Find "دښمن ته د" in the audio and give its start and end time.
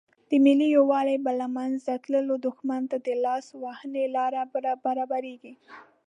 2.47-3.07